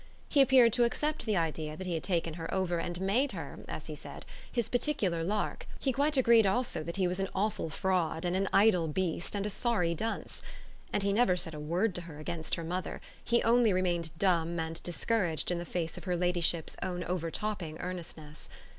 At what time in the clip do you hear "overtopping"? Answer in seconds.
17.03-17.77